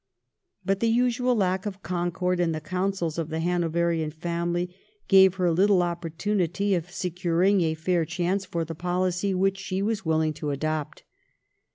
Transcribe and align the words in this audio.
But 0.65 0.79
the 0.79 0.89
usual 0.89 1.35
lack 1.35 1.67
of 1.67 1.83
concord 1.83 2.39
in 2.39 2.53
the 2.53 2.59
councils 2.59 3.19
of 3.19 3.29
the 3.29 3.39
Hanoverian 3.39 4.09
family 4.09 4.75
gave 5.07 5.35
her 5.35 5.45
Uttle 5.53 5.83
opportunity 5.83 6.73
of 6.73 6.89
securing 6.89 7.61
a 7.61 7.75
fair 7.75 8.03
chance 8.03 8.43
for 8.43 8.65
the 8.65 8.73
policy 8.73 9.35
which 9.35 9.59
she 9.59 9.83
was 9.83 10.03
willing 10.03 10.33
to 10.33 10.49
adopt. 10.49 11.03